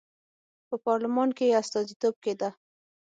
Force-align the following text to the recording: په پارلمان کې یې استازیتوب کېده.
په 0.67 0.75
پارلمان 0.85 1.29
کې 1.37 1.45
یې 1.49 1.57
استازیتوب 1.61 2.15
کېده. 2.23 2.49